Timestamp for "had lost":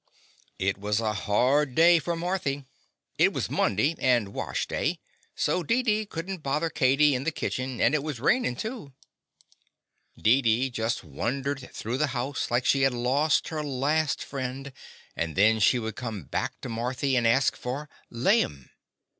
12.81-13.49